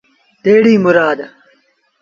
[0.43, 1.19] تيڙيٚ مُرآد